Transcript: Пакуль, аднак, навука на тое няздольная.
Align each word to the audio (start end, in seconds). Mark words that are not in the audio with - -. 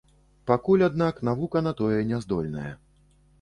Пакуль, 0.51 0.83
аднак, 0.87 1.21
навука 1.29 1.63
на 1.67 1.75
тое 1.83 2.01
няздольная. 2.13 2.73